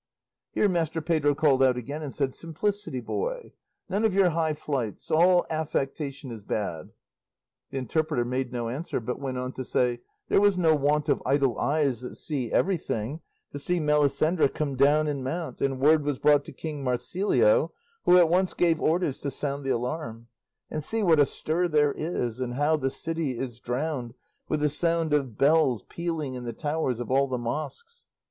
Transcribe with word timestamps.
Here 0.49 0.67
Master 0.67 0.99
Pedro 0.99 1.35
called 1.35 1.61
out 1.61 1.77
again 1.77 2.01
and 2.01 2.11
said, 2.11 2.33
"Simplicity, 2.33 3.01
boy! 3.01 3.53
None 3.87 4.03
of 4.03 4.15
your 4.15 4.31
high 4.31 4.55
flights; 4.55 5.11
all 5.11 5.45
affectation 5.51 6.31
is 6.31 6.41
bad." 6.41 6.89
The 7.69 7.77
interpreter 7.77 8.25
made 8.25 8.51
no 8.51 8.67
answer, 8.67 8.99
but 8.99 9.19
went 9.21 9.37
on 9.37 9.51
to 9.51 9.63
say, 9.63 10.01
"There 10.27 10.41
was 10.41 10.57
no 10.57 10.73
want 10.73 11.07
of 11.07 11.21
idle 11.23 11.59
eyes, 11.59 12.01
that 12.01 12.15
see 12.15 12.51
everything, 12.51 13.21
to 13.51 13.59
see 13.59 13.79
Melisendra 13.79 14.49
come 14.49 14.75
down 14.75 15.07
and 15.07 15.23
mount, 15.23 15.61
and 15.61 15.79
word 15.79 16.03
was 16.03 16.17
brought 16.17 16.45
to 16.45 16.51
King 16.51 16.83
Marsilio, 16.83 17.71
who 18.05 18.17
at 18.17 18.27
once 18.27 18.55
gave 18.55 18.81
orders 18.81 19.19
to 19.19 19.29
sound 19.29 19.63
the 19.63 19.69
alarm; 19.69 20.29
and 20.71 20.81
see 20.83 21.03
what 21.03 21.19
a 21.19 21.27
stir 21.27 21.67
there 21.67 21.91
is, 21.93 22.39
and 22.39 22.55
how 22.55 22.75
the 22.75 22.89
city 22.89 23.37
is 23.37 23.59
drowned 23.59 24.15
with 24.49 24.61
the 24.61 24.67
sound 24.69 25.13
of 25.13 25.25
the 25.25 25.31
bells 25.31 25.83
pealing 25.89 26.33
in 26.33 26.43
the 26.43 26.53
towers 26.53 26.99
of 26.99 27.11
all 27.11 27.27
the 27.27 27.37
mosques." 27.37 28.07